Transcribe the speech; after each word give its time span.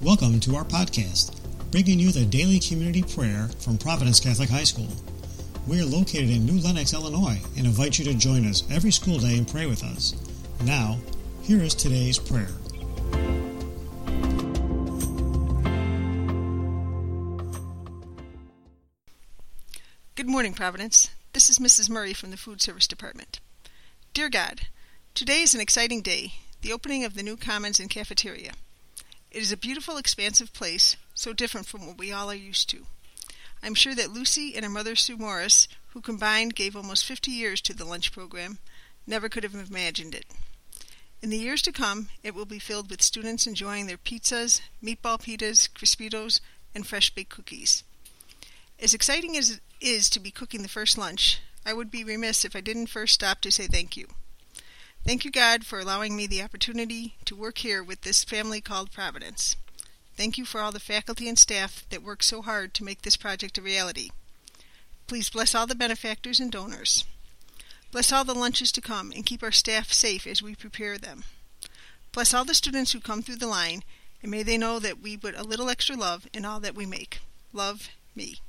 Welcome 0.00 0.38
to 0.40 0.54
our 0.54 0.62
podcast, 0.62 1.34
bringing 1.72 1.98
you 1.98 2.12
the 2.12 2.24
daily 2.24 2.60
community 2.60 3.02
prayer 3.02 3.50
from 3.58 3.76
Providence 3.76 4.20
Catholic 4.20 4.48
High 4.48 4.62
School. 4.62 4.86
We 5.66 5.80
are 5.80 5.84
located 5.84 6.30
in 6.30 6.46
New 6.46 6.60
Lenox, 6.60 6.94
Illinois, 6.94 7.40
and 7.56 7.66
invite 7.66 7.98
you 7.98 8.04
to 8.04 8.14
join 8.14 8.46
us 8.46 8.62
every 8.70 8.92
school 8.92 9.18
day 9.18 9.36
and 9.36 9.48
pray 9.48 9.66
with 9.66 9.82
us. 9.82 10.14
Now, 10.62 10.98
here 11.42 11.60
is 11.60 11.74
today's 11.74 12.16
prayer. 12.16 12.46
Good 20.14 20.28
morning, 20.28 20.52
Providence. 20.52 21.10
This 21.32 21.50
is 21.50 21.58
Mrs. 21.58 21.90
Murray 21.90 22.12
from 22.12 22.30
the 22.30 22.36
Food 22.36 22.62
Service 22.62 22.86
Department. 22.86 23.40
Dear 24.14 24.28
God, 24.28 24.68
today 25.14 25.42
is 25.42 25.56
an 25.56 25.60
exciting 25.60 26.02
day, 26.02 26.34
the 26.62 26.72
opening 26.72 27.04
of 27.04 27.14
the 27.14 27.24
new 27.24 27.36
Commons 27.36 27.80
and 27.80 27.90
cafeteria. 27.90 28.52
It 29.30 29.42
is 29.42 29.52
a 29.52 29.56
beautiful, 29.56 29.98
expansive 29.98 30.52
place, 30.52 30.96
so 31.14 31.32
different 31.32 31.66
from 31.66 31.86
what 31.86 31.98
we 31.98 32.12
all 32.12 32.30
are 32.30 32.34
used 32.34 32.70
to. 32.70 32.86
I'm 33.62 33.74
sure 33.74 33.94
that 33.94 34.10
Lucy 34.10 34.54
and 34.54 34.64
her 34.64 34.70
mother 34.70 34.96
Sue 34.96 35.16
Morris, 35.16 35.68
who 35.88 36.00
combined 36.00 36.54
gave 36.54 36.74
almost 36.74 37.04
50 37.04 37.30
years 37.30 37.60
to 37.62 37.74
the 37.74 37.84
lunch 37.84 38.12
program, 38.12 38.58
never 39.06 39.28
could 39.28 39.42
have 39.42 39.54
imagined 39.54 40.14
it. 40.14 40.24
In 41.20 41.30
the 41.30 41.38
years 41.38 41.60
to 41.62 41.72
come, 41.72 42.08
it 42.22 42.34
will 42.34 42.46
be 42.46 42.58
filled 42.58 42.88
with 42.88 43.02
students 43.02 43.46
enjoying 43.46 43.86
their 43.86 43.98
pizzas, 43.98 44.60
meatball 44.82 45.20
pitas, 45.20 45.68
crispitos, 45.68 46.40
and 46.74 46.86
fresh 46.86 47.10
baked 47.10 47.30
cookies. 47.30 47.82
As 48.80 48.94
exciting 48.94 49.36
as 49.36 49.50
it 49.50 49.60
is 49.80 50.08
to 50.10 50.20
be 50.20 50.30
cooking 50.30 50.62
the 50.62 50.68
first 50.68 50.96
lunch, 50.96 51.40
I 51.66 51.74
would 51.74 51.90
be 51.90 52.04
remiss 52.04 52.44
if 52.44 52.54
I 52.54 52.60
didn't 52.60 52.86
first 52.86 53.14
stop 53.14 53.40
to 53.40 53.50
say 53.50 53.66
thank 53.66 53.96
you. 53.96 54.06
Thank 55.08 55.24
you, 55.24 55.30
God, 55.30 55.64
for 55.64 55.80
allowing 55.80 56.14
me 56.14 56.26
the 56.26 56.42
opportunity 56.42 57.14
to 57.24 57.34
work 57.34 57.56
here 57.56 57.82
with 57.82 58.02
this 58.02 58.24
family 58.24 58.60
called 58.60 58.92
Providence. 58.92 59.56
Thank 60.18 60.36
you 60.36 60.44
for 60.44 60.60
all 60.60 60.70
the 60.70 60.78
faculty 60.78 61.30
and 61.30 61.38
staff 61.38 61.86
that 61.88 62.02
work 62.02 62.22
so 62.22 62.42
hard 62.42 62.74
to 62.74 62.84
make 62.84 63.00
this 63.00 63.16
project 63.16 63.56
a 63.56 63.62
reality. 63.62 64.10
Please 65.06 65.30
bless 65.30 65.54
all 65.54 65.66
the 65.66 65.74
benefactors 65.74 66.40
and 66.40 66.52
donors. 66.52 67.06
Bless 67.90 68.12
all 68.12 68.22
the 68.22 68.34
lunches 68.34 68.70
to 68.72 68.82
come 68.82 69.10
and 69.10 69.24
keep 69.24 69.42
our 69.42 69.50
staff 69.50 69.94
safe 69.94 70.26
as 70.26 70.42
we 70.42 70.54
prepare 70.54 70.98
them. 70.98 71.24
Bless 72.12 72.34
all 72.34 72.44
the 72.44 72.52
students 72.52 72.92
who 72.92 73.00
come 73.00 73.22
through 73.22 73.36
the 73.36 73.46
line, 73.46 73.84
and 74.22 74.30
may 74.30 74.42
they 74.42 74.58
know 74.58 74.78
that 74.78 75.00
we 75.00 75.16
put 75.16 75.34
a 75.34 75.42
little 75.42 75.70
extra 75.70 75.96
love 75.96 76.26
in 76.34 76.44
all 76.44 76.60
that 76.60 76.74
we 76.74 76.84
make. 76.84 77.20
Love 77.54 77.88
me. 78.14 78.42